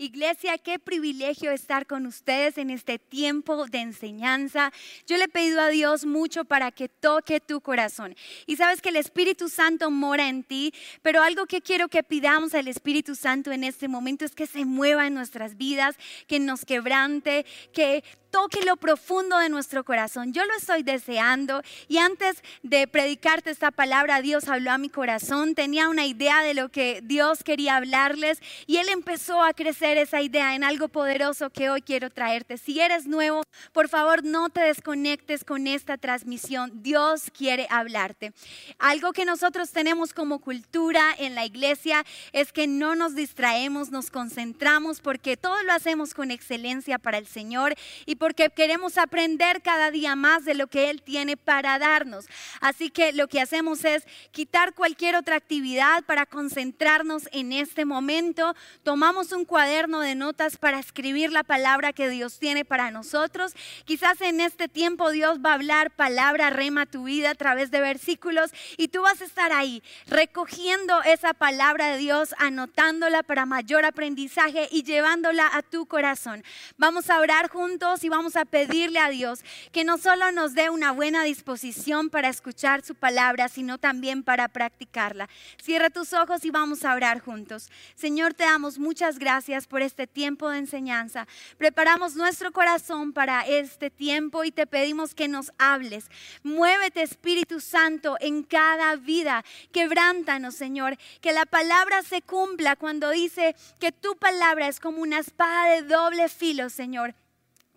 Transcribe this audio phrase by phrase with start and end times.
[0.00, 4.72] Iglesia, qué privilegio estar con ustedes en este tiempo de enseñanza.
[5.06, 8.16] Yo le he pedido a Dios mucho para que toque tu corazón.
[8.46, 12.54] Y sabes que el Espíritu Santo mora en ti, pero algo que quiero que pidamos
[12.54, 16.64] al Espíritu Santo en este momento es que se mueva en nuestras vidas, que nos
[16.64, 17.44] quebrante,
[17.74, 20.32] que toque lo profundo de nuestro corazón.
[20.32, 25.54] Yo lo estoy deseando y antes de predicarte esta palabra, Dios habló a mi corazón,
[25.54, 30.22] tenía una idea de lo que Dios quería hablarles y Él empezó a crecer esa
[30.22, 32.56] idea en algo poderoso que hoy quiero traerte.
[32.56, 33.42] Si eres nuevo,
[33.72, 36.82] por favor no te desconectes con esta transmisión.
[36.82, 38.32] Dios quiere hablarte.
[38.78, 44.10] Algo que nosotros tenemos como cultura en la iglesia es que no nos distraemos, nos
[44.10, 47.74] concentramos porque todo lo hacemos con excelencia para el Señor
[48.06, 52.26] y porque queremos aprender cada día más de lo que Él tiene para darnos.
[52.60, 58.54] Así que lo que hacemos es quitar cualquier otra actividad para concentrarnos en este momento.
[58.82, 63.54] Tomamos un cuaderno de notas para escribir la palabra que Dios tiene para nosotros.
[63.86, 67.80] Quizás en este tiempo Dios va a hablar palabra rema tu vida a través de
[67.80, 73.86] versículos y tú vas a estar ahí recogiendo esa palabra de Dios, anotándola para mayor
[73.86, 76.44] aprendizaje y llevándola a tu corazón.
[76.76, 79.40] Vamos a orar juntos y vamos a pedirle a Dios
[79.72, 84.48] que no solo nos dé una buena disposición para escuchar su palabra, sino también para
[84.48, 85.28] practicarla.
[85.62, 87.70] Cierra tus ojos y vamos a orar juntos.
[87.94, 91.26] Señor, te damos muchas gracias por este tiempo de enseñanza.
[91.56, 96.10] Preparamos nuestro corazón para este tiempo y te pedimos que nos hables.
[96.42, 99.44] Muévete, Espíritu Santo, en cada vida.
[99.72, 100.98] Quebrántanos, Señor.
[101.20, 105.82] Que la palabra se cumpla cuando dice que tu palabra es como una espada de
[105.82, 107.14] doble filo, Señor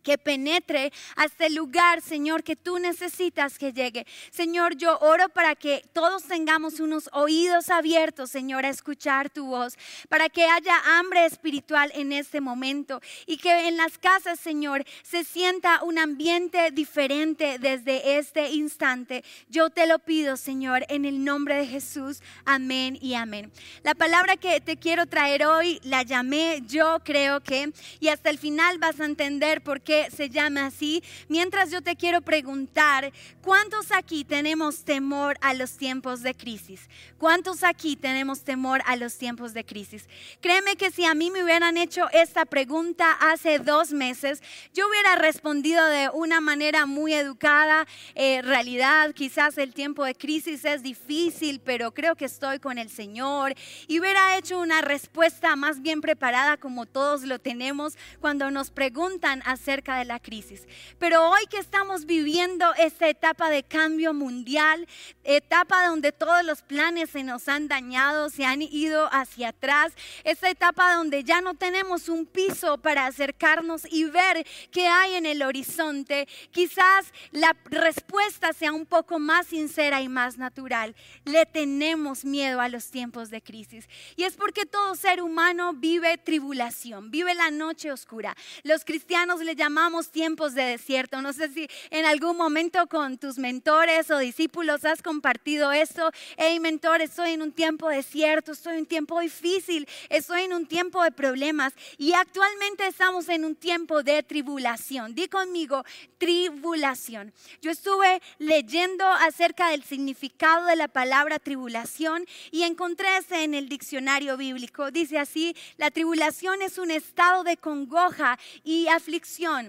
[0.04, 4.06] que penetre hasta el lugar, Señor, que tú necesitas que llegue.
[4.32, 9.78] Señor, yo oro para que todos tengamos unos oídos abiertos, Señor, a escuchar tu voz,
[10.10, 15.24] para que haya hambre espiritual en este momento y que en las casas, Señor, se
[15.24, 19.24] sienta un ambiente diferente desde este instante.
[19.50, 22.22] Yo te lo pido, Señor, en el nombre de Jesús.
[22.46, 23.52] Amén y amén.
[23.84, 28.38] La palabra que te quiero traer hoy la llamé yo creo que, y hasta el
[28.38, 33.12] final vas a entender por qué se llama así, mientras yo te quiero preguntar,
[33.42, 36.90] ¿cuántos aquí tenemos temor a los tiempos de crisis?
[37.18, 40.08] ¿Cuántos aquí tenemos temor a los tiempos de crisis?
[40.42, 44.42] Créeme que si a mí me hubieran hecho esta pregunta hace dos meses,
[44.74, 47.88] yo hubiera respondido de una manera muy educada.
[48.16, 52.90] Eh, realidad, quizás el tiempo de crisis es difícil, pero creo que estoy con el
[52.90, 53.54] Señor.
[53.88, 59.42] Y hubiera hecho una respuesta más bien preparada como todos lo tenemos cuando nos preguntan
[59.46, 60.66] acerca de la crisis.
[60.98, 64.88] Pero hoy que estamos viviendo esta etapa de cambio mundial,
[65.24, 69.92] etapa donde todos los planes se nos han dañado, se han ido hacia atrás,
[70.24, 75.26] esta etapa donde ya no tenemos un piso para acercarnos y ver qué hay en
[75.26, 80.96] el horizonte, quizás la respuesta sea un poco más sincera y más natural.
[81.26, 83.90] Le tenemos miedo a los tiempos de crisis.
[84.16, 88.36] Y es porque todo ser humano vive tribulación, vive la noche oscura.
[88.64, 91.20] Los cristianos le llaman llamamos tiempos de desierto.
[91.24, 96.12] No sé si en algún momento con tus mentores o discípulos has compartido esto.
[96.38, 100.68] Hey, mentor, estoy en un tiempo desierto, estoy en un tiempo difícil, estoy en un
[100.68, 105.16] tiempo de problemas y actualmente estamos en un tiempo de tribulación.
[105.16, 105.84] Di conmigo,
[106.20, 107.34] tribulación.
[107.60, 113.70] Yo estuve leyendo acerca del significado de la palabra tribulación y encontré ese en el
[113.70, 114.92] diccionario bíblico.
[114.92, 119.63] Dice así, la tribulación es un estado de congoja y aflicción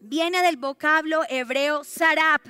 [0.00, 2.46] viene del vocablo hebreo sarap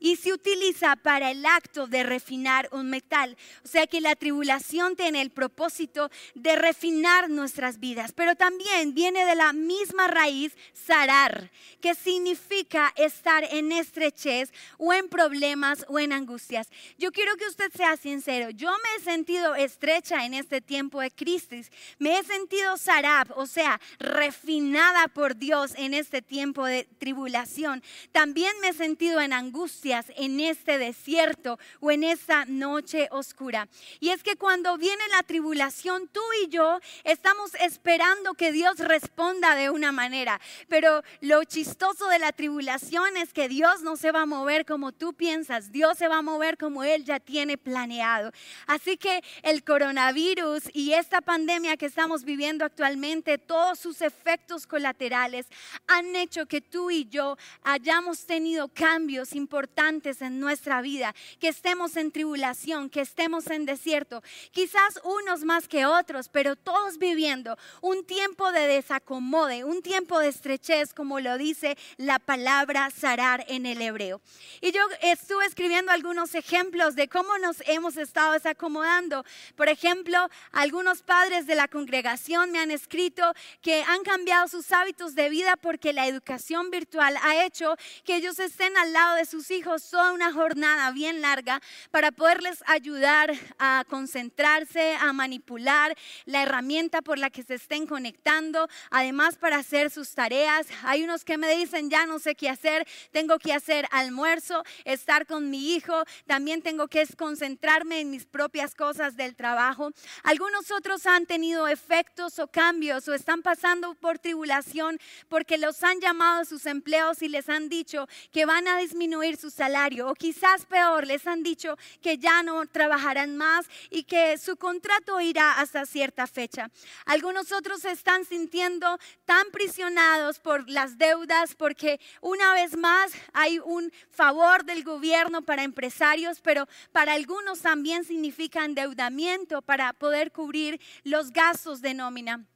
[0.00, 3.36] y se utiliza para el acto de refinar un metal.
[3.64, 9.24] O sea que la tribulación tiene el propósito de refinar nuestras vidas, pero también viene
[9.24, 11.50] de la misma raíz sarar,
[11.80, 16.68] que significa estar en estrechez o en problemas o en angustias.
[16.98, 21.10] Yo quiero que usted sea sincero, yo me he sentido estrecha en este tiempo de
[21.10, 27.82] crisis, me he sentido sarab, o sea, refinada por Dios en este tiempo de tribulación.
[28.12, 33.68] También me he sentido en angustia en este desierto o en esta noche oscura.
[33.98, 39.54] Y es que cuando viene la tribulación, tú y yo estamos esperando que Dios responda
[39.54, 40.40] de una manera.
[40.68, 44.92] Pero lo chistoso de la tribulación es que Dios no se va a mover como
[44.92, 45.72] tú piensas.
[45.72, 48.32] Dios se va a mover como Él ya tiene planeado.
[48.66, 55.46] Así que el coronavirus y esta pandemia que estamos viviendo actualmente, todos sus efectos colaterales
[55.86, 61.96] han hecho que tú y yo hayamos tenido cambios importantes en nuestra vida, que estemos
[61.96, 68.04] en tribulación, que estemos en desierto, quizás unos más que otros, pero todos viviendo un
[68.04, 73.80] tiempo de desacomode, un tiempo de estrechez, como lo dice la palabra zarar en el
[73.80, 74.20] hebreo.
[74.60, 79.24] Y yo estuve escribiendo algunos ejemplos de cómo nos hemos estado desacomodando.
[79.56, 83.32] Por ejemplo, algunos padres de la congregación me han escrito
[83.62, 88.38] que han cambiado sus hábitos de vida porque la educación virtual ha hecho que ellos
[88.38, 93.84] estén al lado de sus hijos toda una jornada bien larga para poderles ayudar a
[93.88, 100.14] concentrarse, a manipular la herramienta por la que se estén conectando, además para hacer sus
[100.14, 100.66] tareas.
[100.82, 105.26] Hay unos que me dicen, ya no sé qué hacer, tengo que hacer almuerzo, estar
[105.26, 109.92] con mi hijo, también tengo que concentrarme en mis propias cosas del trabajo.
[110.24, 116.00] Algunos otros han tenido efectos o cambios o están pasando por tribulación porque los han
[116.00, 120.14] llamado a sus empleos y les han dicho que van a disminuir su salario o
[120.14, 125.60] quizás peor, les han dicho que ya no trabajarán más y que su contrato irá
[125.60, 126.70] hasta cierta fecha.
[127.04, 133.58] Algunos otros se están sintiendo tan prisionados por las deudas porque una vez más hay
[133.58, 140.80] un favor del gobierno para empresarios, pero para algunos también significa endeudamiento para poder cubrir
[141.04, 142.46] los gastos de nómina.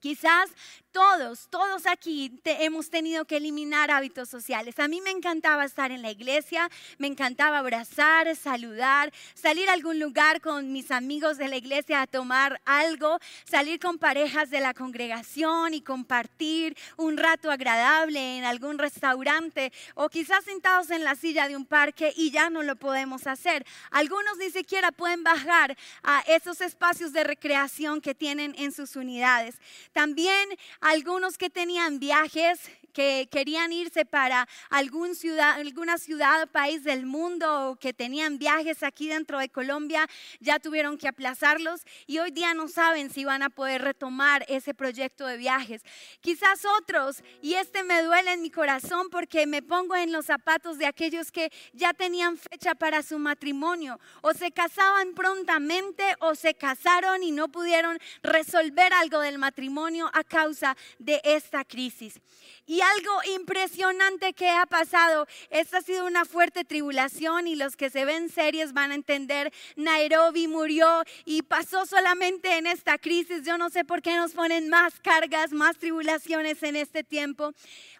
[0.00, 0.50] Quizás
[0.92, 4.78] todos, todos aquí hemos tenido que eliminar hábitos sociales.
[4.78, 9.98] A mí me encantaba estar en la iglesia, me encantaba abrazar, saludar, salir a algún
[10.00, 14.74] lugar con mis amigos de la iglesia a tomar algo, salir con parejas de la
[14.74, 21.48] congregación y compartir un rato agradable en algún restaurante o quizás sentados en la silla
[21.48, 23.64] de un parque y ya no lo podemos hacer.
[23.90, 29.56] Algunos ni siquiera pueden bajar a esos espacios de recreación que tienen en sus unidades.
[29.92, 30.48] También
[30.80, 32.58] algunos que tenían viajes
[32.92, 39.08] que querían irse para alguna ciudad o país del mundo o que tenían viajes aquí
[39.08, 40.08] dentro de Colombia,
[40.40, 44.74] ya tuvieron que aplazarlos y hoy día no saben si van a poder retomar ese
[44.74, 45.82] proyecto de viajes.
[46.20, 50.78] Quizás otros, y este me duele en mi corazón porque me pongo en los zapatos
[50.78, 56.54] de aquellos que ya tenían fecha para su matrimonio o se casaban prontamente o se
[56.54, 62.20] casaron y no pudieron resolver algo del matrimonio a causa de esta crisis.
[62.66, 67.90] Y algo impresionante que ha pasado, esta ha sido una fuerte tribulación y los que
[67.90, 73.44] se ven series van a entender, Nairobi murió y pasó solamente en esta crisis.
[73.44, 77.52] Yo no sé por qué nos ponen más cargas, más tribulaciones en este tiempo.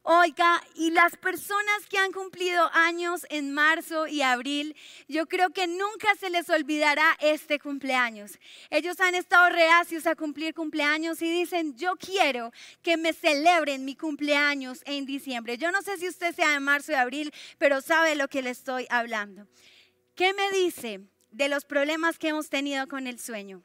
[0.03, 4.75] Oiga, y las personas que han cumplido años en marzo y abril,
[5.09, 8.39] yo creo que nunca se les olvidará este cumpleaños.
[8.71, 12.51] Ellos han estado reacios a cumplir cumpleaños y dicen, yo quiero
[12.83, 15.59] que me celebren mi cumpleaños en diciembre.
[15.59, 18.51] Yo no sé si usted sea de marzo y abril, pero sabe lo que le
[18.51, 19.47] estoy hablando.
[20.15, 21.01] ¿Qué me dice
[21.31, 23.63] de los problemas que hemos tenido con el sueño?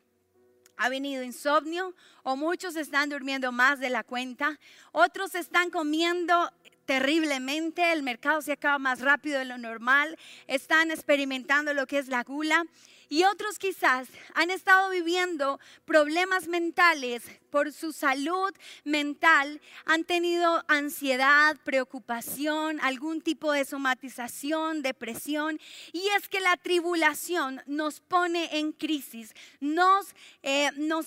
[0.78, 4.60] ha venido insomnio o muchos están durmiendo más de la cuenta,
[4.92, 6.52] otros están comiendo
[6.86, 10.18] terriblemente, el mercado se acaba más rápido de lo normal,
[10.48, 12.66] están experimentando lo que es la gula
[13.10, 17.24] y otros quizás han estado viviendo problemas mentales
[17.56, 18.54] por su salud
[18.84, 25.58] mental, han tenido ansiedad, preocupación, algún tipo de somatización, depresión.
[25.94, 30.08] Y es que la tribulación nos pone en crisis, nos,
[30.44, 31.06] eh, nos,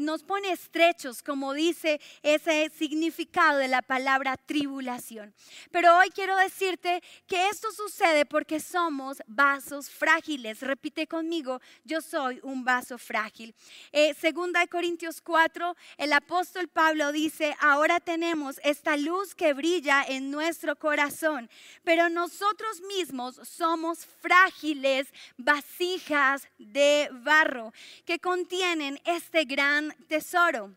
[0.00, 5.32] nos pone estrechos, como dice ese significado de la palabra tribulación.
[5.70, 10.60] Pero hoy quiero decirte que esto sucede porque somos vasos frágiles.
[10.60, 13.54] Repite conmigo, yo soy un vaso frágil.
[13.92, 20.04] Eh, segunda de Corintios 4, el apóstol Pablo dice, ahora tenemos esta luz que brilla
[20.06, 21.48] en nuestro corazón,
[21.84, 27.72] pero nosotros mismos somos frágiles vasijas de barro
[28.04, 30.74] que contienen este gran tesoro.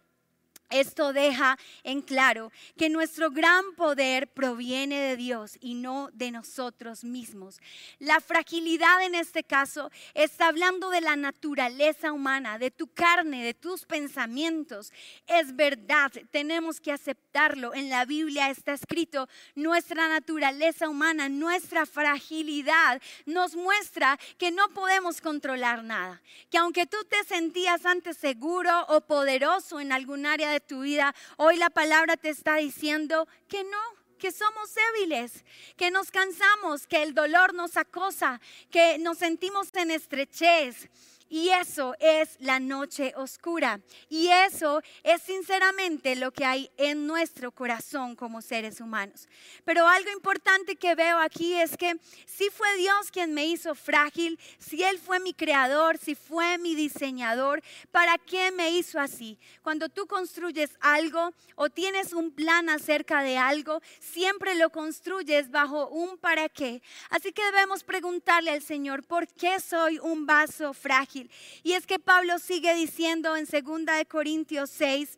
[0.70, 7.04] Esto deja en claro que nuestro gran poder proviene de Dios y no de nosotros
[7.04, 7.60] mismos.
[7.98, 13.56] La fragilidad en este caso está hablando de la naturaleza humana, de tu carne, de
[13.56, 14.94] tus pensamientos.
[15.26, 17.74] Es verdad, tenemos que aceptarlo.
[17.74, 25.20] En la Biblia está escrito, nuestra naturaleza humana, nuestra fragilidad nos muestra que no podemos
[25.22, 26.22] controlar nada.
[26.50, 31.14] Que aunque tú te sentías antes seguro o poderoso en algún área de tu vida,
[31.38, 33.78] hoy la palabra te está diciendo que no,
[34.18, 38.40] que somos débiles, que nos cansamos, que el dolor nos acosa,
[38.70, 40.90] que nos sentimos en estrechez.
[41.30, 43.80] Y eso es la noche oscura.
[44.10, 49.28] Y eso es sinceramente lo que hay en nuestro corazón como seres humanos.
[49.64, 51.96] Pero algo importante que veo aquí es que
[52.26, 56.74] si fue Dios quien me hizo frágil, si Él fue mi creador, si fue mi
[56.74, 59.38] diseñador, ¿para qué me hizo así?
[59.62, 65.90] Cuando tú construyes algo o tienes un plan acerca de algo, siempre lo construyes bajo
[65.90, 66.82] un para qué.
[67.10, 71.19] Así que debemos preguntarle al Señor, ¿por qué soy un vaso frágil?
[71.64, 75.18] Y es que Pablo sigue diciendo en 2 de Corintios 6,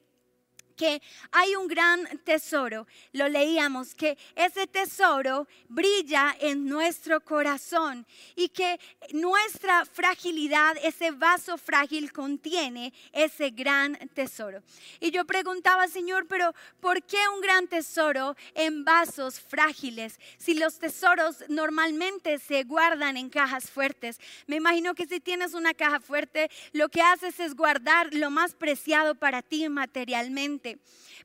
[0.82, 1.00] que
[1.32, 2.88] hay un gran tesoro.
[3.12, 8.04] Lo leíamos, que ese tesoro brilla en nuestro corazón
[8.36, 8.80] y que
[9.14, 14.64] nuestra fragilidad, ese vaso frágil contiene ese gran tesoro.
[15.00, 20.20] Y yo preguntaba, Señor, pero ¿por qué un gran tesoro en vasos frágiles?
[20.40, 24.20] Si los tesoros normalmente se guardan en cajas fuertes.
[24.48, 28.56] Me imagino que si tienes una caja fuerte, lo que haces es guardar lo más
[28.56, 30.71] preciado para ti materialmente.
[30.72, 30.80] Okay.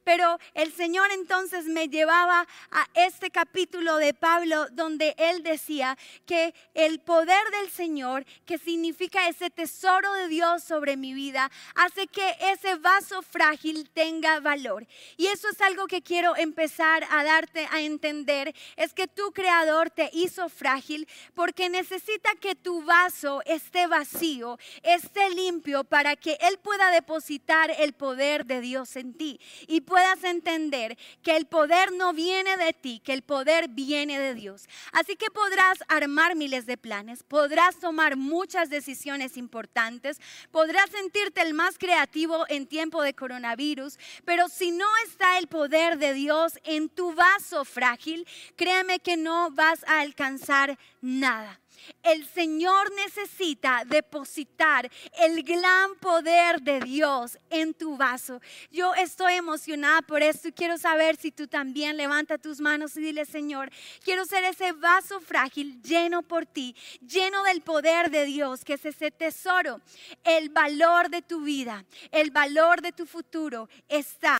[0.06, 6.54] Pero el Señor entonces me llevaba a este capítulo de Pablo donde él decía que
[6.74, 12.36] el poder del Señor, que significa ese tesoro de Dios sobre mi vida, hace que
[12.52, 14.86] ese vaso frágil tenga valor.
[15.16, 19.90] Y eso es algo que quiero empezar a darte a entender, es que tu creador
[19.90, 26.60] te hizo frágil porque necesita que tu vaso esté vacío, esté limpio para que Él
[26.62, 32.12] pueda depositar el poder de Dios en ti y puedas entender que el poder no
[32.12, 34.68] viene de ti, que el poder viene de Dios.
[34.92, 41.54] Así que podrás armar miles de planes, podrás tomar muchas decisiones importantes, podrás sentirte el
[41.54, 46.90] más creativo en tiempo de coronavirus, pero si no está el poder de Dios en
[46.90, 51.58] tu vaso frágil, créeme que no vas a alcanzar nada.
[52.02, 58.40] El Señor necesita depositar el gran poder de Dios en tu vaso.
[58.70, 63.00] Yo estoy emocionada por esto y quiero saber si tú también levanta tus manos y
[63.00, 63.70] dile, Señor,
[64.04, 68.84] quiero ser ese vaso frágil lleno por ti, lleno del poder de Dios, que es
[68.84, 69.80] ese tesoro.
[70.24, 74.38] El valor de tu vida, el valor de tu futuro está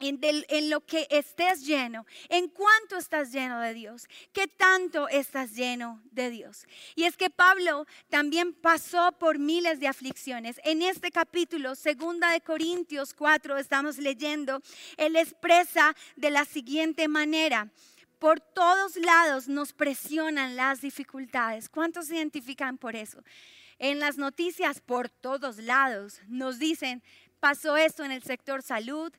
[0.00, 6.02] en, lo que estés lleno, en cuánto estás lleno de Dios, qué tanto estás lleno
[6.10, 6.66] de Dios.
[6.94, 10.60] Y es que Pablo también pasó por miles de aflicciones.
[10.64, 14.60] En este capítulo, segunda de Corintios 4, estamos leyendo,
[14.96, 17.70] él expresa de la siguiente manera.
[18.18, 21.68] Por todos lados nos presionan las dificultades.
[21.68, 23.22] ¿Cuántos se identifican por eso?
[23.78, 27.02] En las noticias, por todos lados, nos dicen,
[27.46, 29.12] pasó esto en el sector salud,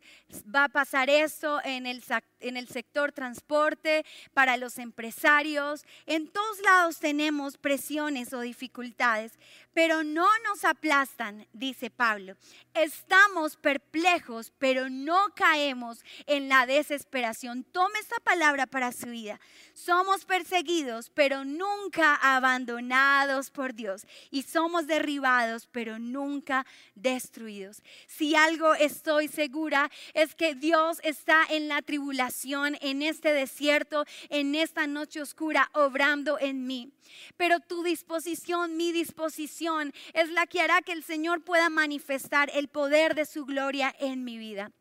[0.54, 2.04] va a pasar esto en el,
[2.42, 5.86] en el sector transporte, para los empresarios.
[6.06, 9.40] En todos lados tenemos presiones o dificultades,
[9.78, 12.36] pero no nos aplastan, dice Pablo.
[12.74, 17.64] Estamos perplejos, pero no caemos en la desesperación.
[17.64, 19.40] Tome esta palabra para su vida.
[19.76, 24.08] Somos perseguidos, pero nunca abandonados por Dios.
[24.32, 26.66] Y somos derribados, pero nunca
[26.96, 27.84] destruidos.
[28.08, 34.56] Si algo estoy segura es que Dios está en la tribulación, en este desierto, en
[34.56, 36.92] esta noche oscura, obrando en mí.
[37.38, 39.67] Pero tu disposición, mi disposición,
[40.14, 44.24] es la que hará que el Señor pueda manifestar el poder de su gloria en
[44.24, 44.72] mi vida.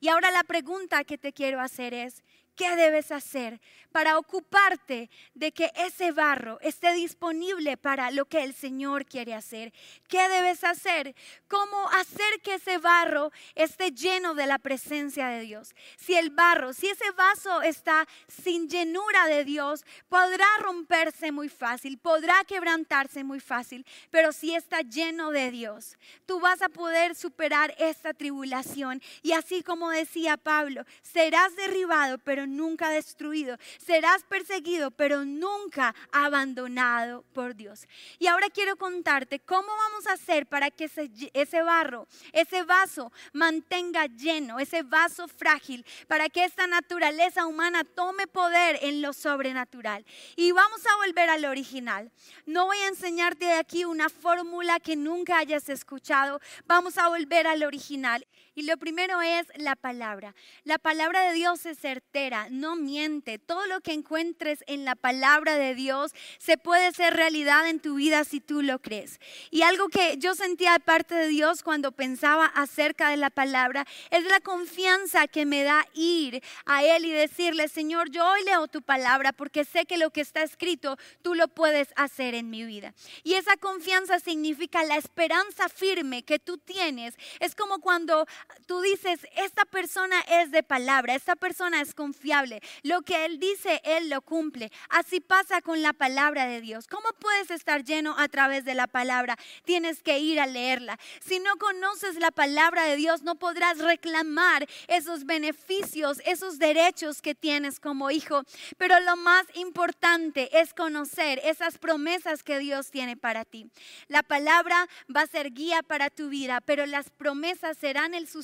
[0.00, 2.22] Y ahora la pregunta que te quiero hacer es,
[2.58, 3.60] ¿Qué debes hacer
[3.92, 9.72] para ocuparte de que ese barro esté disponible para lo que el Señor quiere hacer?
[10.08, 11.14] ¿Qué debes hacer?
[11.46, 15.72] ¿Cómo hacer que ese barro esté lleno de la presencia de Dios?
[15.96, 21.96] Si el barro, si ese vaso está sin llenura de Dios, podrá romperse muy fácil,
[21.98, 25.96] podrá quebrantarse muy fácil, pero si está lleno de Dios,
[26.26, 32.47] tú vas a poder superar esta tribulación y así como decía Pablo, serás derribado, pero
[32.48, 33.56] nunca destruido.
[33.78, 37.86] Serás perseguido, pero nunca abandonado por Dios.
[38.18, 40.90] Y ahora quiero contarte cómo vamos a hacer para que
[41.32, 48.26] ese, barro, ese vaso mantenga lleno, ese vaso frágil, para que esta naturaleza humana tome
[48.26, 50.04] poder en lo sobrenatural.
[50.36, 52.10] Y vamos a volver al original.
[52.46, 56.40] No voy a enseñarte aquí una fórmula que nunca hayas escuchado.
[56.66, 58.26] Vamos a volver al original.
[58.58, 60.34] Y lo primero es la palabra.
[60.64, 63.38] La palabra de Dios es certera no miente.
[63.38, 67.94] Todo lo que encuentres en la palabra de Dios se puede ser realidad en tu
[67.94, 69.20] vida si tú lo crees.
[69.52, 73.86] Y algo que yo sentía de parte de Dios cuando pensaba acerca de la palabra
[74.10, 78.66] es la confianza que me da ir a Él y decirle, Señor, yo hoy leo
[78.66, 82.64] tu palabra porque sé que lo que está escrito tú lo puedes hacer en mi
[82.64, 82.92] vida.
[83.22, 87.14] Y esa confianza significa la esperanza firme que tú tienes.
[87.38, 88.26] Es como cuando
[88.66, 92.60] tú dices, esta persona es de palabra, esta persona es confiable.
[92.82, 94.70] Lo que Él dice, Él lo cumple.
[94.88, 96.86] Así pasa con la palabra de Dios.
[96.86, 99.36] ¿Cómo puedes estar lleno a través de la palabra?
[99.64, 100.98] Tienes que ir a leerla.
[101.20, 107.34] Si no conoces la palabra de Dios, no podrás reclamar esos beneficios, esos derechos que
[107.34, 108.42] tienes como hijo.
[108.76, 113.70] Pero lo más importante es conocer esas promesas que Dios tiene para ti.
[114.08, 118.37] La palabra va a ser guía para tu vida, pero las promesas serán el sustento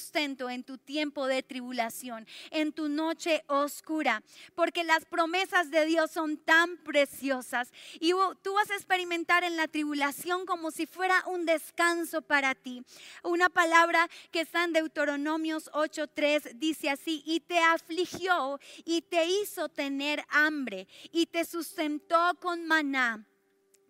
[0.50, 4.22] en tu tiempo de tribulación, en tu noche oscura,
[4.56, 9.68] porque las promesas de Dios son tan preciosas y tú vas a experimentar en la
[9.68, 12.82] tribulación como si fuera un descanso para ti.
[13.22, 19.68] Una palabra que está en Deuteronomios 8:3 dice así, y te afligió y te hizo
[19.68, 23.24] tener hambre y te sustentó con maná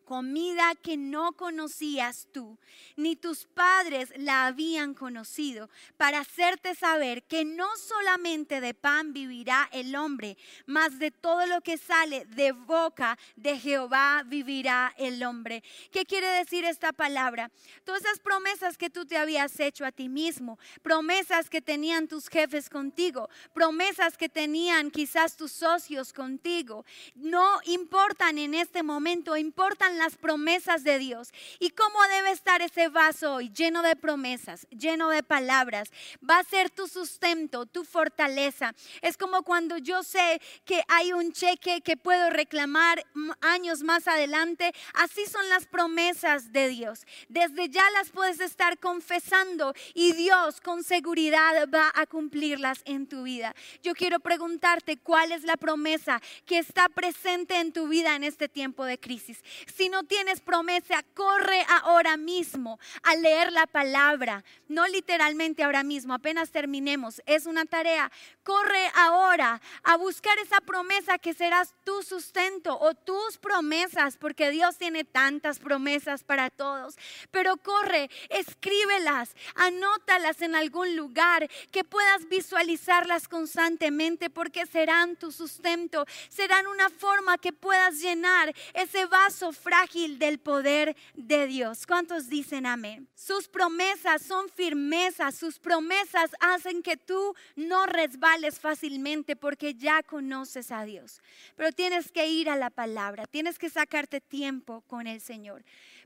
[0.04, 2.58] comida que no conocías tú,
[2.96, 9.68] ni tus padres la habían conocido, para hacerte saber que no solamente de pan vivirá
[9.72, 15.62] el hombre, mas de todo lo que sale de boca de Jehová vivirá el hombre.
[15.90, 17.50] ¿Qué quiere decir esta palabra?
[17.84, 22.28] Todas esas promesas que tú te habías hecho a ti mismo, promesas que tenían tus
[22.28, 26.84] jefes contigo, promesas que tenían quizás tus socios contigo,
[27.14, 31.32] no importan en este momento, importan las promesas de Dios.
[31.58, 33.50] ¿Y cómo debe estar ese vaso hoy?
[33.50, 35.90] Lleno de promesas, lleno de palabras.
[36.28, 38.74] Va a ser tu sustento, tu fortaleza.
[39.02, 43.04] Es como cuando yo sé que hay un cheque que puedo reclamar
[43.40, 44.72] años más adelante.
[44.94, 47.06] Así son las promesas de Dios.
[47.28, 53.22] Desde ya las puedes estar confesando y Dios con seguridad va a cumplirlas en tu
[53.24, 53.54] vida.
[53.82, 58.48] Yo quiero preguntarte cuál es la promesa que está presente en tu vida en este
[58.48, 59.42] tiempo de crisis.
[59.74, 64.44] Si no tienes promesa, corre ahora mismo a leer la palabra.
[64.68, 67.20] No literalmente ahora mismo, apenas terminemos.
[67.26, 68.10] Es una tarea.
[68.42, 74.76] Corre ahora a buscar esa promesa que serás tu sustento o tus promesas, porque Dios
[74.78, 76.96] tiene tantas promesas para todos.
[77.30, 86.06] Pero corre, escríbelas, anótalas en algún lugar, que puedas visualizarlas constantemente, porque serán tu sustento,
[86.28, 89.73] serán una forma que puedas llenar ese vaso frágil
[90.18, 91.84] del poder de Dios.
[91.86, 93.08] ¿Cuántos dicen amén?
[93.14, 100.70] Sus promesas son firmezas, sus promesas hacen que tú no resbales fácilmente porque ya conoces
[100.70, 101.20] a Dios.
[101.56, 105.64] Pero tienes que ir a la palabra, tienes que sacarte tiempo con el Señor.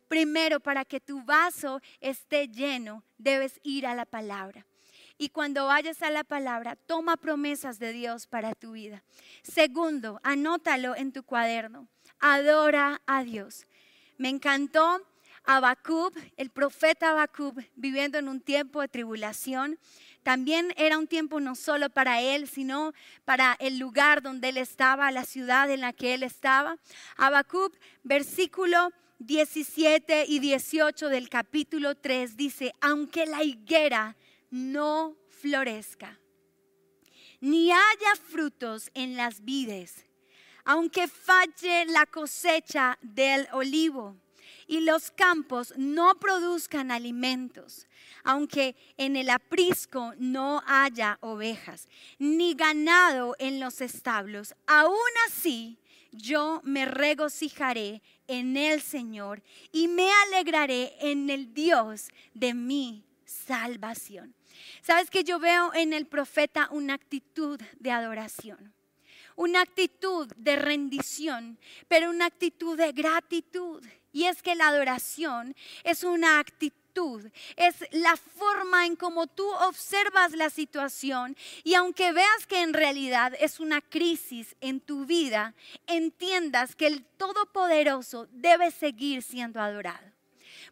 [0.09, 4.65] Primero, para que tu vaso esté lleno, debes ir a la palabra.
[5.19, 9.05] Y cuando vayas a la palabra, toma promesas de Dios para tu vida.
[9.43, 11.87] Segundo, anótalo en tu cuaderno.
[12.21, 13.67] Adora a Dios.
[14.17, 15.01] Me encantó
[15.45, 19.79] Abacub, el profeta Abacub, viviendo en un tiempo de tribulación.
[20.23, 22.93] También era un tiempo no solo para él, sino
[23.25, 26.77] para el lugar donde él estaba, la ciudad en la que él estaba.
[27.17, 34.17] Abacub, versículo 17 y 18 del capítulo 3 dice, aunque la higuera
[34.51, 36.19] no florezca,
[37.41, 40.05] ni haya frutos en las vides,
[40.69, 44.15] aunque falle la cosecha del olivo
[44.67, 47.87] y los campos no produzcan alimentos,
[48.23, 55.79] aunque en el aprisco no haya ovejas, ni ganado en los establos, aún así
[56.13, 64.35] yo me regocijaré en el Señor y me alegraré en el Dios de mi salvación.
[64.83, 68.75] Sabes que yo veo en el profeta una actitud de adoración
[69.39, 73.83] una actitud de rendición, pero una actitud de gratitud.
[74.13, 76.73] Y es que la adoración es una actitud
[77.57, 83.35] es la forma en cómo tú observas la situación y aunque veas que en realidad
[83.39, 85.55] es una crisis en tu vida,
[85.87, 90.18] entiendas que el Todopoderoso debe seguir siendo adorado.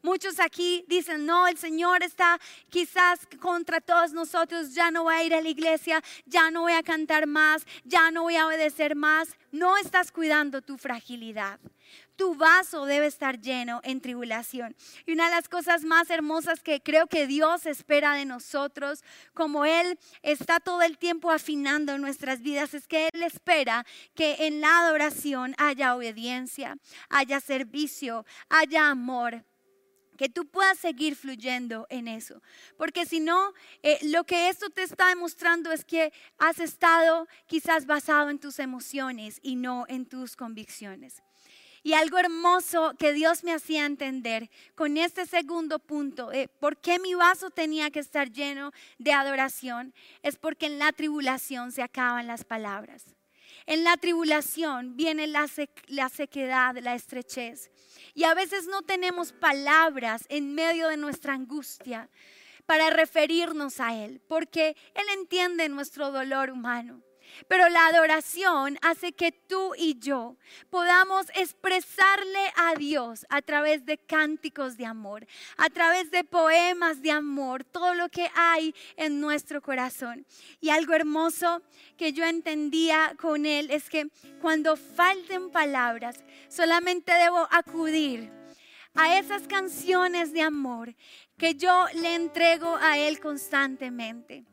[0.03, 5.25] Muchos aquí dicen, no, el Señor está quizás contra todos nosotros, ya no voy a
[5.25, 8.95] ir a la iglesia, ya no voy a cantar más, ya no voy a obedecer
[8.97, 9.37] más.
[9.53, 11.59] No estás cuidando tu fragilidad.
[12.17, 14.75] Tu vaso debe estar lleno en tribulación.
[15.05, 19.05] Y una de las cosas más hermosas que creo que Dios espera de nosotros,
[19.35, 24.61] como Él está todo el tiempo afinando nuestras vidas, es que Él espera que en
[24.61, 26.79] la adoración haya obediencia,
[27.11, 29.45] haya servicio, haya amor
[30.17, 32.43] que tú puedas seguir fluyendo en eso.
[32.77, 33.53] Porque si no,
[33.83, 38.59] eh, lo que esto te está demostrando es que has estado quizás basado en tus
[38.59, 41.23] emociones y no en tus convicciones.
[41.83, 46.99] Y algo hermoso que Dios me hacía entender con este segundo punto, eh, por qué
[46.99, 52.27] mi vaso tenía que estar lleno de adoración, es porque en la tribulación se acaban
[52.27, 53.05] las palabras.
[53.67, 55.49] En la tribulación viene la,
[56.09, 57.71] sequedad, la estrechez.
[58.15, 62.09] Y a veces no tenemos palabras en medio de nuestra angustia
[62.65, 67.03] para referirnos a Él, porque Él entiende nuestro dolor humano.
[67.49, 70.37] Pero la adoración hace que tú y yo
[70.71, 77.11] podamos expresarle a Dios a través de cánticos de amor, a través de poemas de
[77.11, 80.27] amor, todo lo que hay en nuestro corazón.
[80.61, 81.63] Y algo hermoso
[81.97, 84.09] que yo entendía con Él es que
[84.41, 86.17] cuando falten palabras,
[86.49, 88.31] solamente debo acudir
[88.95, 90.95] a esas canciones de amor
[91.37, 94.45] que yo le entrego a Él constantemente.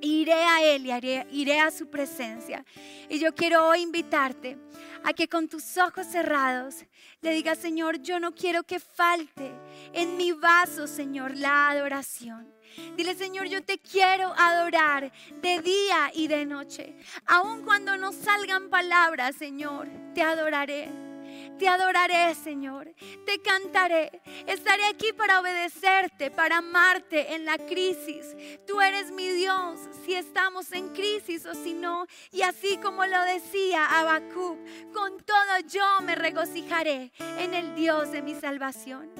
[0.00, 2.64] Iré a Él y iré a su presencia.
[3.08, 4.56] Y yo quiero hoy invitarte
[5.04, 6.84] a que con tus ojos cerrados
[7.20, 9.52] le digas, Señor, yo no quiero que falte
[9.92, 12.52] en mi vaso, Señor, la adoración.
[12.96, 16.96] Dile, Señor, yo te quiero adorar de día y de noche.
[17.26, 21.09] Aun cuando no salgan palabras, Señor, te adoraré.
[21.58, 22.94] Te adoraré, Señor.
[23.26, 24.22] Te cantaré.
[24.46, 28.34] Estaré aquí para obedecerte, para amarte en la crisis.
[28.66, 32.06] Tú eres mi Dios si estamos en crisis o si no.
[32.32, 34.58] Y así como lo decía Habacuc,
[34.92, 39.10] con todo yo me regocijaré en el Dios de mi salvación.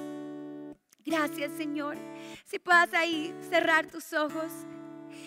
[1.04, 1.96] Gracias, Señor.
[2.44, 4.52] Si puedas ahí cerrar tus ojos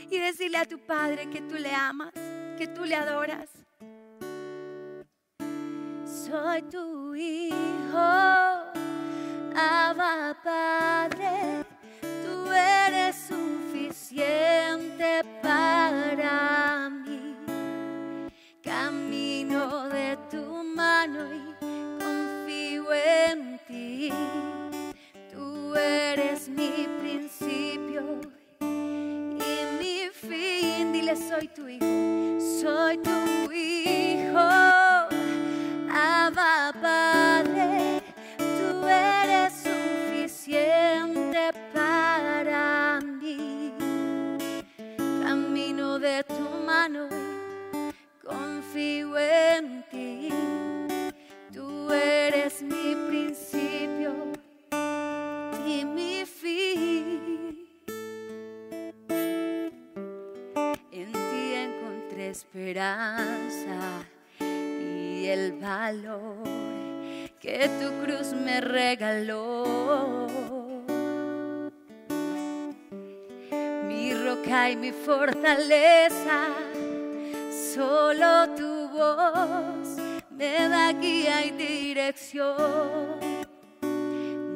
[0.10, 2.14] y decirle a tu Padre que tú le amas,
[2.58, 3.63] que tú le adoras
[6.34, 8.10] soy tu hijo,
[9.56, 11.64] Abba Padre,
[12.02, 17.36] tú eres suficiente para mí.
[18.64, 21.54] Camino de tu mano y
[22.02, 24.12] confío en ti.
[25.32, 28.22] Tú eres mi principio
[28.60, 30.92] y mi fin.
[30.94, 31.86] Dile, soy tu hijo,
[32.60, 33.33] soy tu
[62.74, 64.04] esperanza
[64.40, 66.44] el valor
[67.40, 70.28] que tu cruz me regaló.
[73.88, 76.48] Mi roca y mi fortaleza,
[77.76, 79.98] solo tu voz
[80.32, 83.20] me da guía y dirección.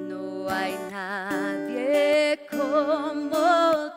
[0.09, 3.96] No hay nadie como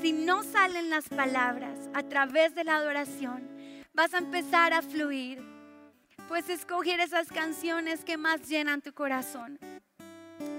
[0.00, 3.48] si no salen las palabras a través de la adoración,
[3.92, 5.42] vas a empezar a fluir.
[6.28, 9.58] Pues escoger esas canciones que más llenan tu corazón.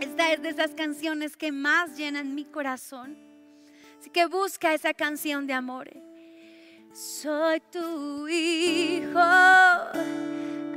[0.02, 3.18] Esta es de esas canciones que más llenan mi corazón.
[3.98, 5.90] Así que busca esa canción de amor.
[6.94, 9.18] Soy tu hijo,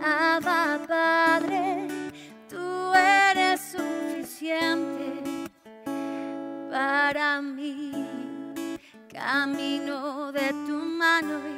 [0.00, 1.88] Abba Padre,
[2.48, 5.50] tú eres suficiente
[6.70, 8.23] para mí
[9.14, 11.55] camino de tu mano y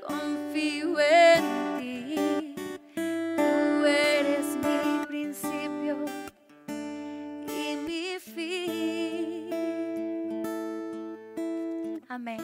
[0.00, 2.54] confío en ti.
[2.94, 5.96] Tú eres mi principio
[7.48, 9.50] y mi fin.
[12.08, 12.38] Amén.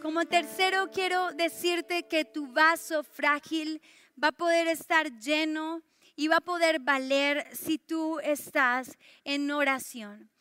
[0.00, 3.82] Como tercero, quiero decirte que tu vaso frágil
[4.22, 5.82] va a poder estar lleno
[6.16, 10.31] y va a poder valer si tú estás en oración.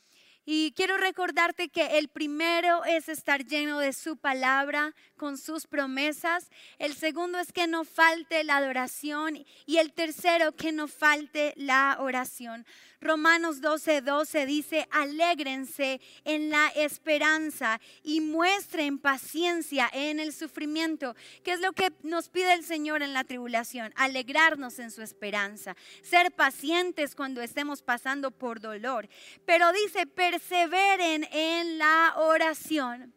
[0.46, 6.50] Y quiero recordarte que el primero es estar lleno de su palabra, con sus promesas.
[6.80, 9.46] El segundo es que no falte la adoración.
[9.66, 12.66] Y el tercero, que no falte la oración.
[13.02, 21.54] Romanos 12, 12 dice, alégrense en la esperanza y muestren paciencia en el sufrimiento, que
[21.54, 26.32] es lo que nos pide el Señor en la tribulación, alegrarnos en su esperanza, ser
[26.32, 29.10] pacientes cuando estemos pasando por dolor.
[29.46, 33.16] Pero dice, perseveren en la oración.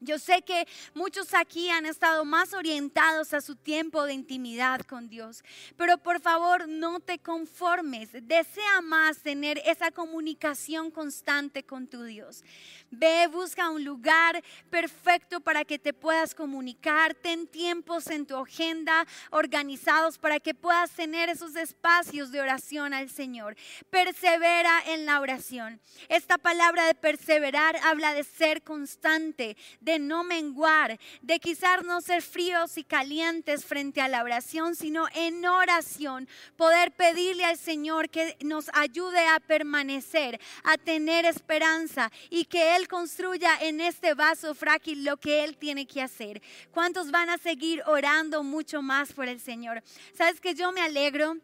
[0.00, 5.08] Yo sé que muchos aquí han estado más orientados a su tiempo de intimidad con
[5.08, 5.42] Dios,
[5.76, 12.44] pero por favor no te conformes, desea más tener esa comunicación constante con tu Dios.
[12.90, 17.14] Ve, busca un lugar perfecto para que te puedas comunicar.
[17.14, 23.10] Ten tiempos en tu agenda organizados para que puedas tener esos espacios de oración al
[23.10, 23.56] Señor.
[23.90, 25.80] Persevera en la oración.
[26.08, 29.56] Esta palabra de perseverar habla de ser constante,
[29.98, 35.46] no menguar, de quizás no ser fríos y calientes frente a la oración, sino en
[35.46, 42.74] oración poder pedirle al Señor que nos ayude a permanecer, a tener esperanza y que
[42.74, 46.42] él construya en este vaso frágil lo que Él tiene que hacer.
[46.72, 49.82] ¿Cuántos van a seguir orando mucho más por el Señor?
[50.14, 51.36] ¿Sabes que yo me alegro?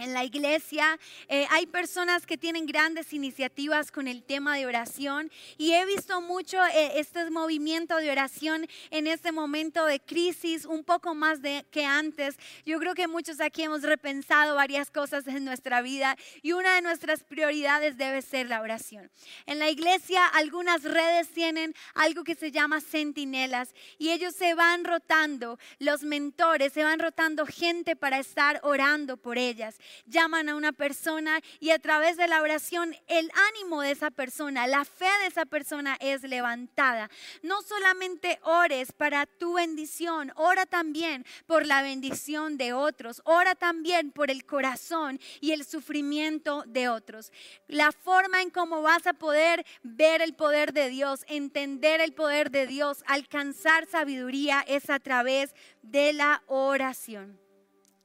[0.00, 5.30] En la iglesia eh, hay personas que tienen grandes iniciativas con el tema de oración
[5.58, 10.84] y he visto mucho eh, este movimiento de oración en este momento de crisis, un
[10.84, 12.36] poco más de, que antes.
[12.64, 16.80] Yo creo que muchos aquí hemos repensado varias cosas en nuestra vida y una de
[16.80, 19.10] nuestras prioridades debe ser la oración.
[19.44, 24.86] En la iglesia algunas redes tienen algo que se llama centinelas y ellos se van
[24.86, 30.72] rotando, los mentores se van rotando gente para estar orando por ellas llaman a una
[30.72, 35.26] persona y a través de la oración el ánimo de esa persona, la fe de
[35.26, 37.10] esa persona es levantada.
[37.42, 44.12] No solamente ores para tu bendición, ora también por la bendición de otros, ora también
[44.12, 47.32] por el corazón y el sufrimiento de otros.
[47.66, 52.50] La forma en cómo vas a poder ver el poder de Dios, entender el poder
[52.50, 57.49] de Dios, alcanzar sabiduría es a través de la oración.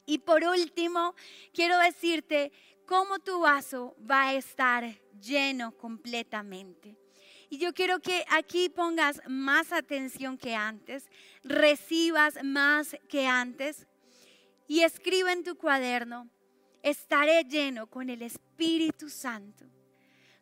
[0.05, 1.15] Y por último,
[1.53, 2.51] quiero decirte
[2.85, 6.95] cómo tu vaso va a estar lleno completamente.
[7.49, 11.09] Y yo quiero que aquí pongas más atención que antes,
[11.43, 13.87] recibas más que antes
[14.67, 16.29] y escribe en tu cuaderno,
[16.81, 19.65] estaré lleno con el Espíritu Santo.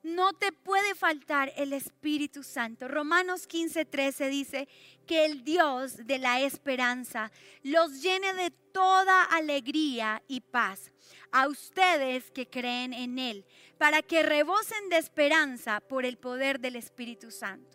[0.03, 2.89] No te puede faltar el Espíritu Santo.
[2.89, 4.67] Romanos 15:13 dice
[5.07, 7.31] que el Dios de la esperanza
[7.63, 10.91] los llene de toda alegría y paz
[11.31, 13.45] a ustedes que creen en Él,
[13.77, 17.72] para que rebosen de esperanza por el poder del Espíritu Santo.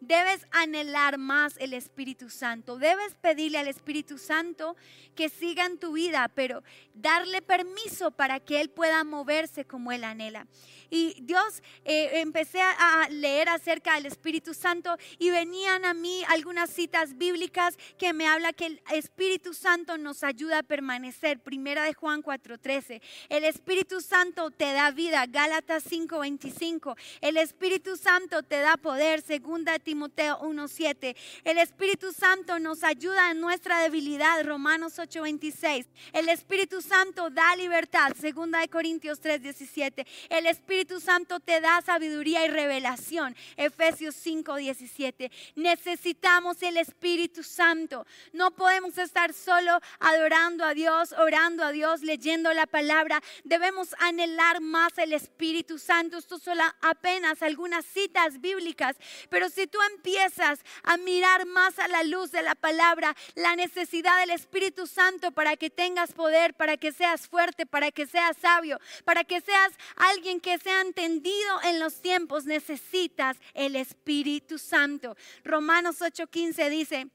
[0.00, 2.78] Debes anhelar más el Espíritu Santo.
[2.78, 4.76] Debes pedirle al Espíritu Santo
[5.14, 6.62] que siga en tu vida, pero
[6.94, 10.46] darle permiso para que Él pueda moverse como Él anhela.
[10.90, 16.70] Y Dios, eh, empecé a leer acerca del Espíritu Santo y venían a mí algunas
[16.70, 21.38] citas bíblicas que me habla que el Espíritu Santo nos ayuda a permanecer.
[21.38, 23.00] Primera de Juan 4:13.
[23.28, 25.26] El Espíritu Santo te da vida.
[25.26, 26.96] Gálatas 5:25.
[27.20, 29.22] El Espíritu Santo te da poder.
[29.22, 31.16] Segunda Timoteo 1:7.
[31.42, 34.44] El Espíritu Santo nos ayuda en nuestra debilidad.
[34.44, 35.88] Romanos 8:26.
[36.12, 38.12] El Espíritu Santo da libertad.
[38.14, 40.06] Segunda de Corintios 3:17.
[40.28, 43.34] El Espíritu Santo te da sabiduría y revelación.
[43.56, 45.28] Efesios 5, 17.
[45.56, 48.06] Necesitamos el Espíritu Santo.
[48.32, 53.20] No podemos estar solo adorando a Dios, orando a Dios, leyendo la palabra.
[53.42, 56.18] Debemos anhelar más el Espíritu Santo.
[56.18, 58.96] Esto son apenas algunas citas bíblicas.
[59.28, 64.18] Pero si tú empiezas a mirar más a la luz de la palabra, la necesidad
[64.20, 68.78] del Espíritu Santo para que tengas poder, para que seas fuerte, para que seas sabio,
[69.04, 75.16] para que seas alguien que sea entendido en los tiempos, necesitas el Espíritu Santo.
[75.44, 77.08] Romanos 8:15 dice,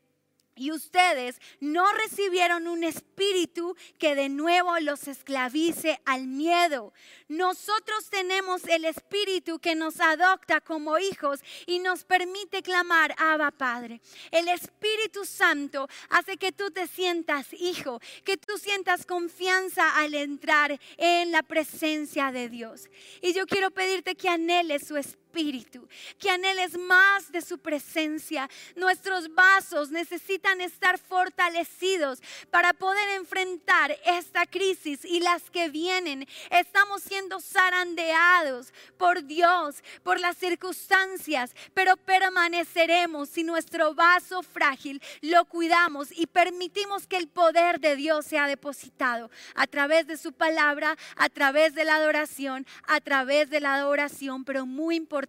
[0.55, 6.93] y ustedes no recibieron un espíritu que de nuevo los esclavice al miedo.
[7.27, 14.01] Nosotros tenemos el espíritu que nos adopta como hijos y nos permite clamar, Abba Padre.
[14.31, 20.79] El Espíritu Santo hace que tú te sientas hijo, que tú sientas confianza al entrar
[20.97, 22.89] en la presencia de Dios.
[23.21, 28.49] Y yo quiero pedirte que anheles su espíritu espíritu, que anheles más de su presencia.
[28.75, 36.27] Nuestros vasos necesitan estar fortalecidos para poder enfrentar esta crisis y las que vienen.
[36.49, 45.45] Estamos siendo zarandeados por Dios, por las circunstancias, pero permaneceremos si nuestro vaso frágil lo
[45.45, 50.95] cuidamos y permitimos que el poder de Dios sea depositado a través de su palabra,
[51.17, 55.24] a través de la adoración, a través de la adoración, pero muy importante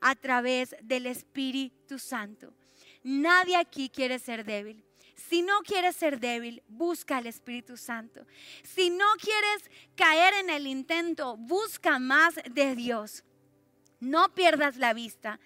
[0.00, 2.52] a través del Espíritu Santo.
[3.02, 4.84] Nadie aquí quiere ser débil.
[5.16, 8.24] Si no quieres ser débil, busca al Espíritu Santo.
[8.62, 13.24] Si no quieres caer en el intento, busca más de Dios.
[14.00, 15.40] No pierdas la vista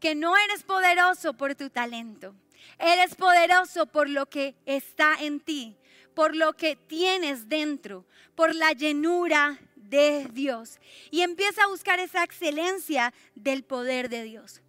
[0.00, 2.34] que no eres poderoso por tu talento.
[2.78, 5.76] Eres poderoso por lo que está en ti,
[6.14, 10.78] por lo que tienes dentro, por la llenura de Dios
[11.10, 14.60] y empieza a buscar esa excelencia del poder de Dios.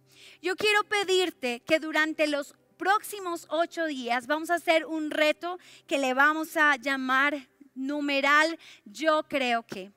[0.42, 5.98] Yo quiero pedirte que durante los próximos ocho días vamos a hacer un reto que
[5.98, 9.90] le vamos a llamar numeral yo creo que.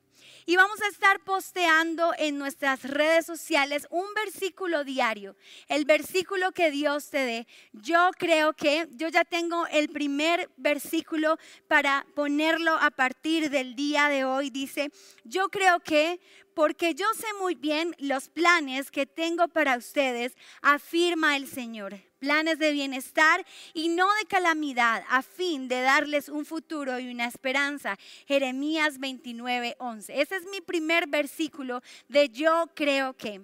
[0.45, 5.36] Y vamos a estar posteando en nuestras redes sociales un versículo diario,
[5.67, 7.47] el versículo que Dios te dé.
[7.71, 14.10] Yo creo que yo ya tengo el primer versículo para ponerlo a partir del día
[14.10, 14.49] de hoy.
[14.49, 14.91] Dice,
[15.23, 16.19] yo creo que
[16.53, 21.99] porque yo sé muy bien los planes que tengo para ustedes, afirma el Señor.
[22.23, 27.27] Planes de bienestar y no de calamidad, a fin de darles un futuro y una
[27.27, 27.99] esperanza.
[28.25, 30.21] Jeremías 29, 11.
[30.21, 33.41] Ese es mi primer versículo de yo creo que.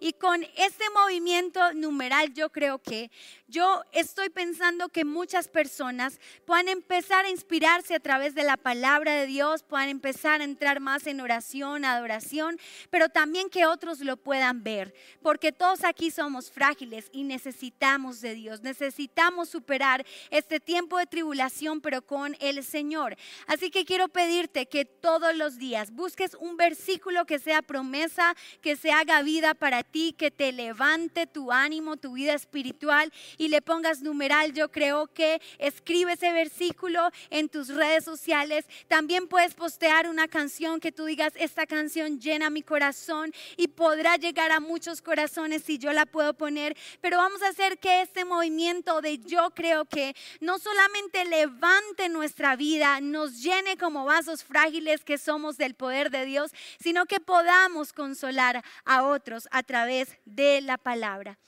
[0.00, 3.10] Y con este movimiento numeral yo creo que
[3.48, 9.14] yo estoy pensando que muchas personas puedan empezar a inspirarse a través de la palabra
[9.14, 12.58] de Dios, puedan empezar a entrar más en oración, adoración,
[12.90, 18.34] pero también que otros lo puedan ver, porque todos aquí somos frágiles y necesitamos de
[18.34, 23.16] Dios, necesitamos superar este tiempo de tribulación, pero con el Señor.
[23.46, 28.76] Así que quiero pedirte que todos los días busques un versículo que sea promesa, que
[28.76, 33.62] se haga vida para ti, que te levante tu ánimo, tu vida espiritual y le
[33.62, 38.66] pongas numeral, yo creo que escribe ese versículo en tus redes sociales.
[38.88, 44.16] También puedes postear una canción que tú digas, esta canción llena mi corazón y podrá
[44.16, 46.76] llegar a muchos corazones si yo la puedo poner.
[47.00, 52.56] Pero vamos a hacer que este movimiento de yo creo que no solamente levante nuestra
[52.56, 57.92] vida, nos llene como vasos frágiles que somos del poder de Dios, sino que podamos
[57.92, 61.38] consolar a otros a través de la palabra.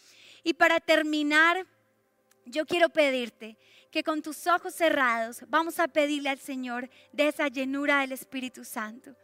[0.45, 1.67] Y para terminar,
[2.47, 3.59] yo quiero pedirte
[3.91, 8.65] que con tus ojos cerrados vamos a pedirle al Señor de esa llenura del Espíritu
[8.65, 9.17] Santo.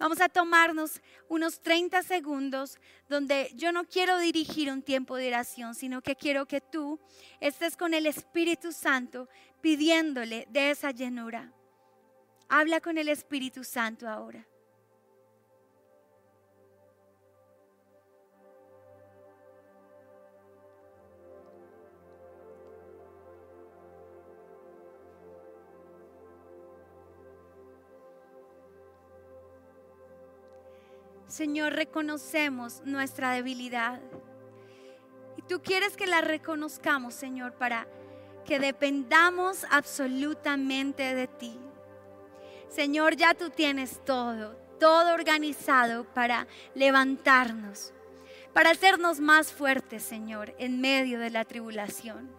[0.00, 5.76] Vamos a tomarnos unos 30 segundos donde yo no quiero dirigir un tiempo de oración,
[5.76, 6.98] sino que quiero que tú
[7.40, 9.28] estés con el Espíritu Santo
[9.60, 11.52] pidiéndole de esa llenura.
[12.48, 14.44] Habla con el Espíritu Santo ahora.
[31.36, 34.00] Señor, reconocemos nuestra debilidad.
[35.36, 37.86] Y tú quieres que la reconozcamos, Señor, para
[38.46, 41.60] que dependamos absolutamente de ti.
[42.70, 47.92] Señor, ya tú tienes todo, todo organizado para levantarnos,
[48.54, 52.30] para hacernos más fuertes, Señor, en medio de la tribulación.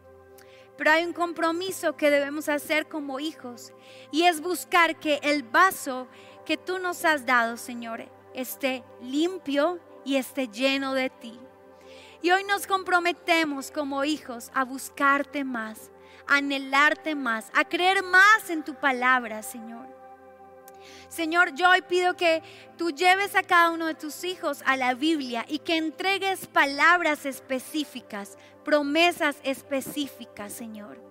[0.75, 3.73] Pero hay un compromiso que debemos hacer como hijos
[4.11, 6.07] y es buscar que el vaso
[6.47, 11.37] que tú nos has dado, Señor, esté limpio y esté lleno de ti.
[12.21, 15.91] Y hoy nos comprometemos como hijos a buscarte más,
[16.27, 19.87] a anhelarte más, a creer más en tu palabra, Señor.
[21.09, 22.43] Señor, yo hoy pido que
[22.77, 27.25] tú lleves a cada uno de tus hijos a la Biblia y que entregues palabras
[27.25, 31.06] específicas, promesas específicas, Señor.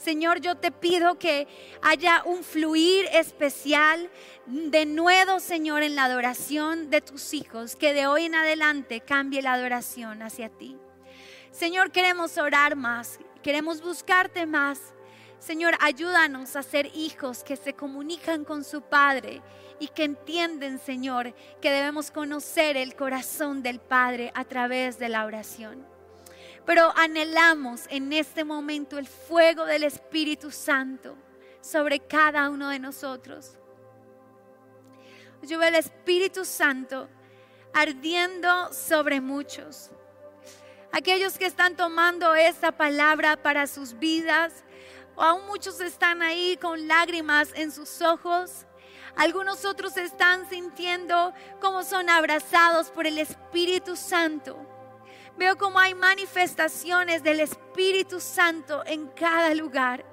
[0.00, 1.46] Señor, yo te pido que
[1.82, 4.08] haya un fluir especial
[4.46, 9.42] de nuevo, Señor, en la adoración de tus hijos, que de hoy en adelante cambie
[9.42, 10.78] la adoración hacia ti.
[11.50, 13.20] Señor, queremos orar más.
[13.42, 14.94] Queremos buscarte más.
[15.38, 19.42] Señor, ayúdanos a ser hijos que se comunican con su Padre
[19.80, 25.26] y que entienden, Señor, que debemos conocer el corazón del Padre a través de la
[25.26, 25.86] oración.
[26.66, 31.16] Pero anhelamos en este momento el fuego del Espíritu Santo
[31.60, 33.56] sobre cada uno de nosotros.
[35.42, 37.08] Yo veo el Espíritu Santo
[37.72, 39.90] ardiendo sobre muchos.
[40.92, 44.64] Aquellos que están tomando esta palabra para sus vidas,
[45.14, 48.66] o aún muchos están ahí con lágrimas en sus ojos.
[49.16, 54.69] Algunos otros están sintiendo como son abrazados por el Espíritu Santo.
[55.36, 60.04] Veo como hay manifestaciones del Espíritu Santo en cada lugar.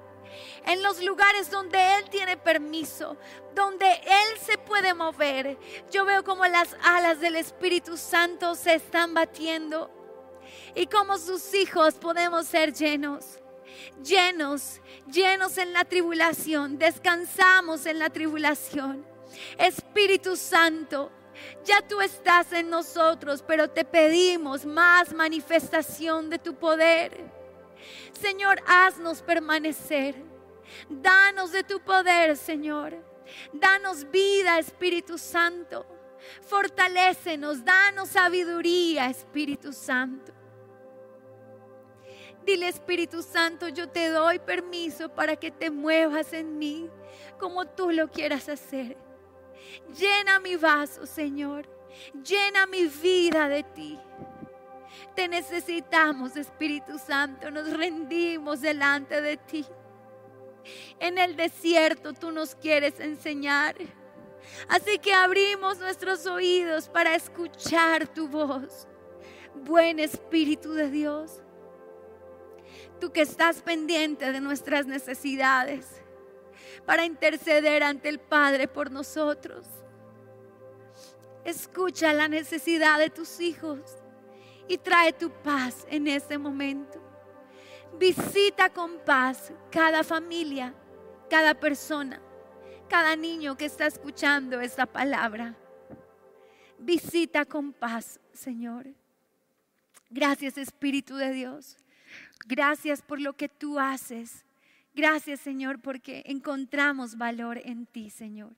[0.66, 3.16] En los lugares donde Él tiene permiso,
[3.54, 5.58] donde Él se puede mover.
[5.90, 9.90] Yo veo como las alas del Espíritu Santo se están batiendo
[10.74, 13.40] y como sus hijos podemos ser llenos
[14.02, 19.04] llenos, llenos en la tribulación, descansamos en la tribulación.
[19.58, 21.10] Espíritu Santo,
[21.64, 27.12] ya tú estás en nosotros, pero te pedimos más manifestación de tu poder.
[28.12, 30.14] Señor, haznos permanecer.
[30.88, 32.94] Danos de tu poder, Señor.
[33.52, 35.86] Danos vida, Espíritu Santo.
[36.42, 40.32] Fortalécenos, danos sabiduría, Espíritu Santo.
[42.44, 46.88] Dile Espíritu Santo, yo te doy permiso para que te muevas en mí
[47.38, 48.96] como tú lo quieras hacer.
[49.98, 51.66] Llena mi vaso, Señor.
[52.22, 53.98] Llena mi vida de ti.
[55.14, 57.50] Te necesitamos, Espíritu Santo.
[57.50, 59.66] Nos rendimos delante de ti.
[60.98, 63.76] En el desierto tú nos quieres enseñar.
[64.68, 68.86] Así que abrimos nuestros oídos para escuchar tu voz.
[69.54, 71.42] Buen Espíritu de Dios
[72.98, 76.02] tú que estás pendiente de nuestras necesidades,
[76.88, 79.66] para interceder ante el Padre por nosotros.
[81.44, 83.78] Escucha la necesidad de tus hijos
[84.68, 86.98] y trae tu paz en este momento.
[87.98, 90.74] Visita con paz cada familia,
[91.28, 92.22] cada persona,
[92.88, 95.54] cada niño que está escuchando esta palabra.
[96.78, 98.86] Visita con paz, Señor.
[100.08, 101.76] Gracias Espíritu de Dios.
[102.46, 104.46] Gracias por lo que tú haces.
[104.94, 108.56] Gracias, Señor, porque encontramos valor en ti, Señor.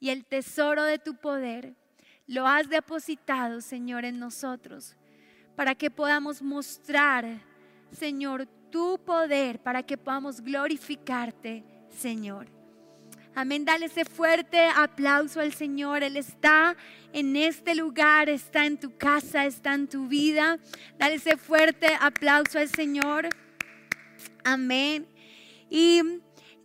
[0.00, 1.74] Y el tesoro de tu poder
[2.26, 4.96] lo has depositado, Señor, en nosotros,
[5.54, 7.24] para que podamos mostrar,
[7.92, 12.48] Señor, tu poder, para que podamos glorificarte, Señor.
[13.34, 13.66] Amén.
[13.66, 16.02] Dale ese fuerte aplauso al Señor.
[16.02, 16.74] Él está
[17.12, 20.58] en este lugar, está en tu casa, está en tu vida.
[20.98, 23.28] Dale ese fuerte aplauso al Señor.
[24.42, 25.06] Amén.
[25.70, 26.02] Y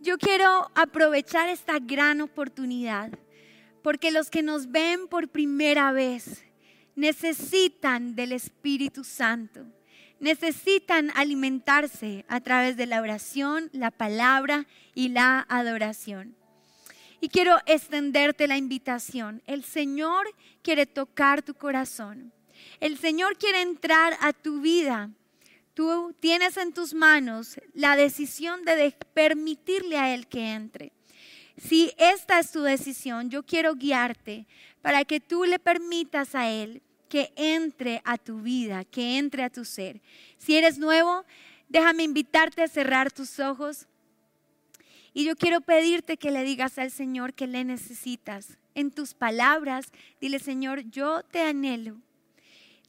[0.00, 3.10] yo quiero aprovechar esta gran oportunidad,
[3.82, 6.44] porque los que nos ven por primera vez
[6.94, 9.66] necesitan del Espíritu Santo
[10.22, 16.36] necesitan alimentarse a través de la oración, la palabra y la adoración.
[17.20, 19.42] Y quiero extenderte la invitación.
[19.46, 20.32] El Señor
[20.62, 22.32] quiere tocar tu corazón.
[22.78, 25.10] El Señor quiere entrar a tu vida.
[25.74, 30.92] Tú tienes en tus manos la decisión de permitirle a Él que entre.
[31.56, 34.46] Si esta es tu decisión, yo quiero guiarte
[34.82, 39.50] para que tú le permitas a Él que entre a tu vida, que entre a
[39.50, 40.00] tu ser.
[40.38, 41.24] Si eres nuevo,
[41.68, 43.86] déjame invitarte a cerrar tus ojos.
[45.12, 48.56] Y yo quiero pedirte que le digas al Señor que le necesitas.
[48.74, 52.00] En tus palabras, dile Señor, yo te anhelo.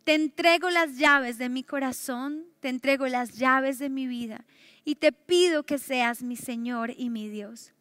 [0.03, 4.45] Te entrego las llaves de mi corazón, te entrego las llaves de mi vida
[4.83, 7.73] y te pido que seas mi Señor y mi Dios.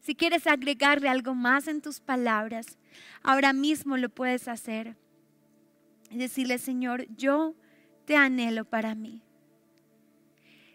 [0.00, 2.78] Si quieres agregarle algo más en tus palabras,
[3.22, 4.96] ahora mismo lo puedes hacer.
[6.10, 7.54] Y decirle, Señor, yo
[8.04, 9.22] te anhelo para mí.